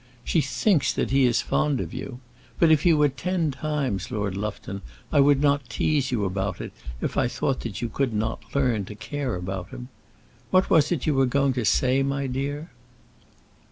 She 0.23 0.41
thinks 0.41 0.91
that 0.93 1.11
he 1.11 1.27
is 1.27 1.43
fond 1.43 1.79
of 1.79 1.93
you. 1.93 2.21
But 2.57 2.71
if 2.71 2.81
he 2.81 2.91
were 2.91 3.07
ten 3.07 3.51
times 3.51 4.09
Lord 4.09 4.35
Lufton 4.35 4.81
I 5.11 5.19
would 5.19 5.39
not 5.39 5.69
tease 5.69 6.11
you 6.11 6.25
about 6.25 6.59
it 6.59 6.73
if 7.01 7.17
I 7.17 7.27
thought 7.27 7.59
that 7.59 7.83
you 7.83 7.87
could 7.87 8.11
not 8.11 8.55
learn 8.55 8.83
to 8.85 8.95
care 8.95 9.35
about 9.35 9.69
him. 9.69 9.89
What 10.49 10.71
was 10.71 10.91
it 10.91 11.05
you 11.05 11.13
were 11.13 11.27
going 11.27 11.53
to 11.53 11.65
say, 11.65 12.01
my 12.01 12.25
dear?" 12.25 12.71